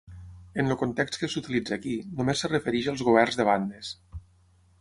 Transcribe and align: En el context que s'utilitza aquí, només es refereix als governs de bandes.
En 0.63 0.69
el 0.75 0.77
context 0.81 1.19
que 1.23 1.29
s'utilitza 1.33 1.77
aquí, 1.77 1.93
només 2.21 2.41
es 2.49 2.51
refereix 2.57 2.91
als 2.95 3.07
governs 3.11 3.39
de 3.43 3.49
bandes. 3.51 3.93